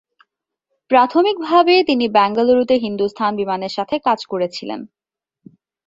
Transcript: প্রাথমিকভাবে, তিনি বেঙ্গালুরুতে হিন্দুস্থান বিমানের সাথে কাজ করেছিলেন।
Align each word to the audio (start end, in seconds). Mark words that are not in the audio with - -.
প্রাথমিকভাবে, 0.91 1.75
তিনি 1.83 2.05
বেঙ্গালুরুতে 2.07 2.75
হিন্দুস্থান 2.75 3.31
বিমানের 3.35 3.69
সাথে 3.69 3.95
কাজ 3.99 4.19
করেছিলেন। 4.25 4.79